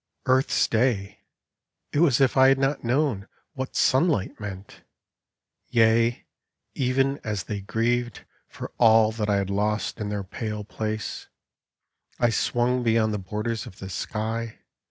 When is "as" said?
2.19-2.21, 7.23-7.43